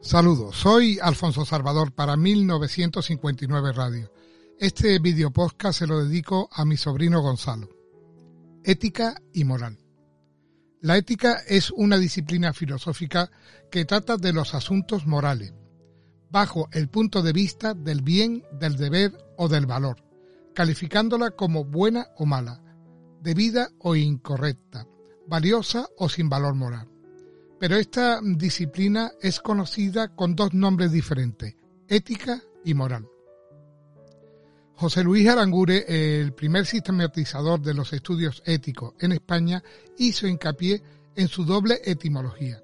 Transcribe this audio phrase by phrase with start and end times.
[0.00, 4.12] Saludos, soy Alfonso Salvador para 1959 Radio.
[4.56, 7.68] Este video podcast se lo dedico a mi sobrino Gonzalo.
[8.62, 9.76] Ética y moral.
[10.80, 13.28] La ética es una disciplina filosófica
[13.72, 15.52] que trata de los asuntos morales,
[16.30, 20.04] bajo el punto de vista del bien, del deber o del valor,
[20.54, 22.62] calificándola como buena o mala,
[23.20, 24.86] debida o incorrecta,
[25.26, 26.88] valiosa o sin valor moral.
[27.58, 31.56] Pero esta disciplina es conocida con dos nombres diferentes,
[31.88, 33.08] ética y moral.
[34.74, 39.60] José Luis Arangure, el primer sistematizador de los estudios éticos en España,
[39.96, 40.80] hizo hincapié
[41.16, 42.62] en su doble etimología.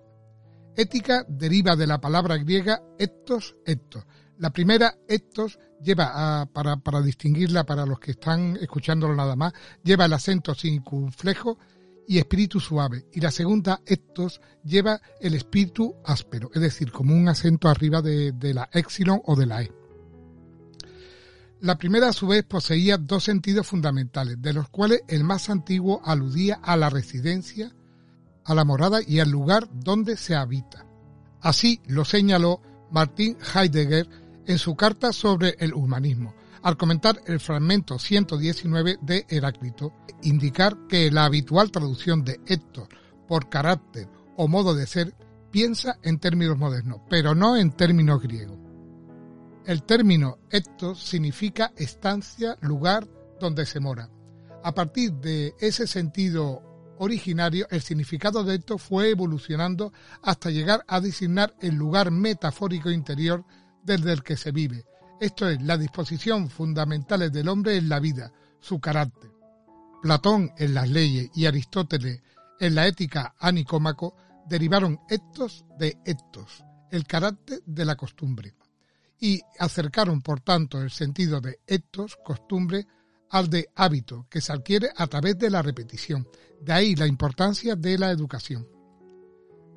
[0.76, 4.04] Ética deriva de la palabra griega ethos, ethos.
[4.38, 9.52] La primera, ethos, lleva, a, para, para distinguirla para los que están escuchándolo nada más,
[9.82, 11.58] lleva el acento circunflejo
[12.06, 13.06] y espíritu suave.
[13.12, 18.32] Y la segunda, ectos, lleva el espíritu áspero, es decir, como un acento arriba de,
[18.32, 19.72] de la epsilon o de la e.
[21.60, 26.02] La primera a su vez poseía dos sentidos fundamentales, de los cuales el más antiguo
[26.04, 27.74] aludía a la residencia,
[28.44, 30.84] a la morada y al lugar donde se habita.
[31.40, 34.08] Así lo señaló Martin Heidegger
[34.46, 36.34] en su carta sobre el humanismo,
[36.64, 42.88] al comentar el fragmento 119 de Heráclito, indicar que la habitual traducción de Héctor
[43.28, 45.14] por carácter o modo de ser
[45.50, 48.58] piensa en términos modernos, pero no en términos griegos.
[49.66, 53.06] El término Héctor significa estancia, lugar
[53.38, 54.08] donde se mora.
[54.62, 56.62] A partir de ese sentido
[56.98, 59.92] originario, el significado de esto fue evolucionando
[60.22, 63.44] hasta llegar a designar el lugar metafórico interior
[63.82, 64.86] desde el que se vive,
[65.24, 69.30] esto es, la disposición fundamental del hombre en la vida, su carácter.
[70.02, 72.22] Platón en las leyes y Aristóteles
[72.60, 74.14] en la ética anicómaco
[74.46, 78.54] derivaron estos de estos, el carácter de la costumbre,
[79.18, 82.86] y acercaron, por tanto, el sentido de estos, costumbre,
[83.30, 86.28] al de hábito, que se adquiere a través de la repetición.
[86.60, 88.68] De ahí la importancia de la educación.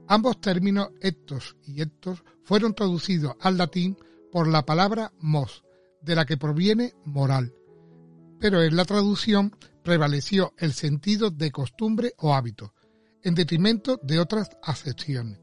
[0.09, 3.97] Ambos términos, estos y estos, fueron traducidos al latín
[4.37, 5.63] por la palabra mos,
[5.99, 7.55] de la que proviene moral.
[8.39, 12.75] Pero en la traducción prevaleció el sentido de costumbre o hábito,
[13.23, 15.39] en detrimento de otras acepciones.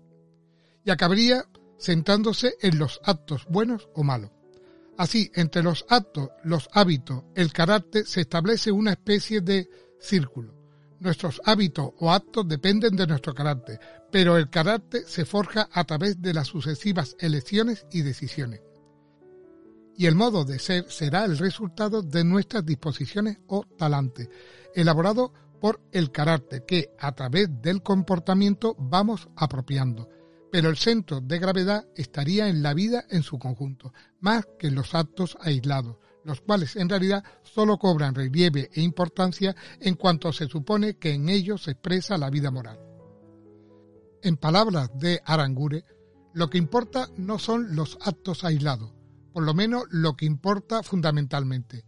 [0.85, 1.45] Y acabaría
[1.77, 4.31] sentándose en los actos buenos o malos.
[4.97, 9.69] Así, entre los actos, los hábitos, el carácter, se establece una especie de
[9.99, 10.55] círculo.
[11.01, 13.81] Nuestros hábitos o actos dependen de nuestro carácter,
[14.13, 18.61] pero el carácter se forja a través de las sucesivas elecciones y decisiones
[19.97, 24.29] y el modo de ser será el resultado de nuestras disposiciones o talantes,
[24.75, 30.09] elaborado por el carácter que a través del comportamiento vamos apropiando.
[30.51, 34.75] Pero el centro de gravedad estaría en la vida en su conjunto, más que en
[34.75, 40.47] los actos aislados, los cuales en realidad solo cobran relieve e importancia en cuanto se
[40.47, 42.79] supone que en ellos se expresa la vida moral.
[44.23, 45.85] En palabras de Arangure,
[46.33, 48.93] lo que importa no son los actos aislados,
[49.35, 51.85] por lo menos lo que importa fundamentalmente,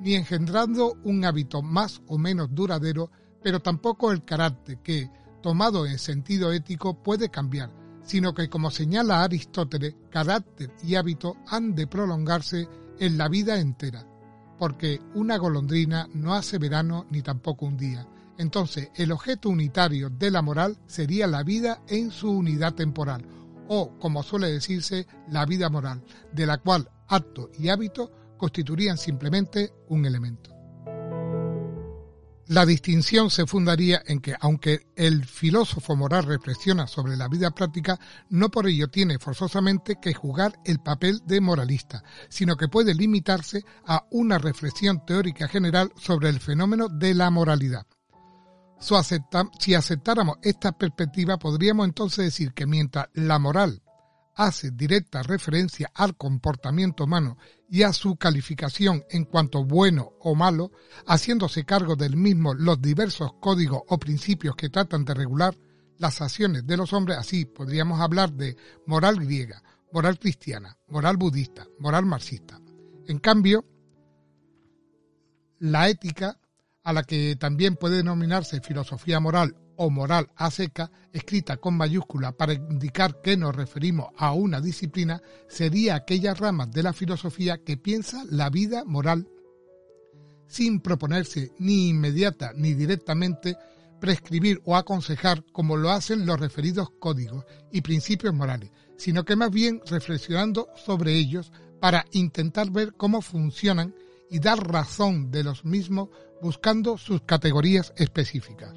[0.00, 3.10] ni engendrando un hábito más o menos duradero,
[3.42, 5.10] pero tampoco el carácter que,
[5.42, 7.72] tomado en sentido ético, puede cambiar,
[8.04, 12.68] sino que, como señala Aristóteles, carácter y hábito han de prolongarse
[13.00, 14.06] en la vida entera,
[14.56, 18.06] porque una golondrina no hace verano ni tampoco un día.
[18.38, 23.26] Entonces, el objeto unitario de la moral sería la vida en su unidad temporal,
[23.68, 29.72] o, como suele decirse, la vida moral, de la cual acto y hábito constituirían simplemente
[29.88, 30.56] un elemento.
[32.48, 37.98] La distinción se fundaría en que, aunque el filósofo moral reflexiona sobre la vida práctica,
[38.30, 43.64] no por ello tiene forzosamente que jugar el papel de moralista, sino que puede limitarse
[43.84, 47.84] a una reflexión teórica general sobre el fenómeno de la moralidad
[48.78, 53.82] si aceptáramos esta perspectiva, podríamos entonces decir que mientras la moral
[54.36, 57.38] hace directa referencia al comportamiento humano
[57.70, 60.70] y a su calificación en cuanto bueno o malo,
[61.06, 65.56] haciéndose cargo del mismo los diversos códigos o principios que tratan de regular
[65.98, 68.56] las acciones de los hombres, así podríamos hablar de
[68.86, 72.60] moral griega, moral cristiana, moral budista, moral marxista.
[73.06, 73.64] En cambio,
[75.58, 76.38] la ética
[76.86, 82.30] a la que también puede denominarse filosofía moral o moral a seca, escrita con mayúscula
[82.30, 87.76] para indicar que nos referimos a una disciplina, sería aquella rama de la filosofía que
[87.76, 89.26] piensa la vida moral
[90.46, 93.56] sin proponerse ni inmediata ni directamente
[94.00, 99.50] prescribir o aconsejar como lo hacen los referidos códigos y principios morales, sino que más
[99.50, 101.50] bien reflexionando sobre ellos
[101.80, 103.92] para intentar ver cómo funcionan
[104.30, 106.08] y dar razón de los mismos
[106.42, 108.74] buscando sus categorías específicas.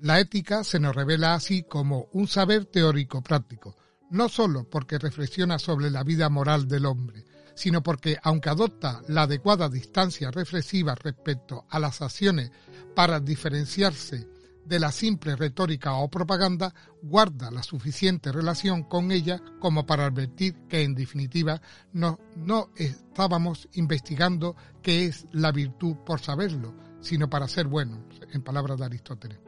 [0.00, 3.76] La ética se nos revela así como un saber teórico práctico,
[4.10, 7.24] no sólo porque reflexiona sobre la vida moral del hombre,
[7.54, 12.52] sino porque, aunque adopta la adecuada distancia reflexiva respecto a las acciones
[12.94, 14.28] para diferenciarse
[14.68, 20.54] de la simple retórica o propaganda, guarda la suficiente relación con ella como para advertir
[20.68, 21.60] que, en definitiva,
[21.92, 28.00] no, no estábamos investigando qué es la virtud por saberlo, sino para ser buenos,
[28.32, 29.38] en palabras de Aristóteles.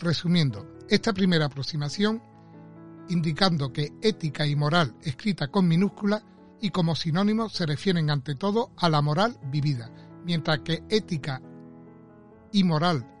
[0.00, 2.20] Resumiendo, esta primera aproximación,
[3.08, 6.22] indicando que ética y moral escrita con minúscula
[6.60, 9.90] y como sinónimos se refieren ante todo a la moral vivida,
[10.24, 11.40] mientras que ética
[12.52, 13.17] y moral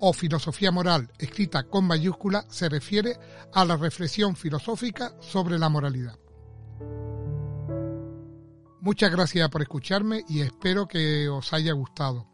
[0.00, 3.18] o filosofía moral escrita con mayúscula se refiere
[3.52, 6.18] a la reflexión filosófica sobre la moralidad.
[8.80, 12.26] Muchas gracias por escucharme y espero que os haya gustado.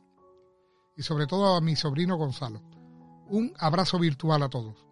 [0.96, 2.62] Y sobre todo a mi sobrino Gonzalo.
[3.28, 4.84] Un abrazo virtual a todos.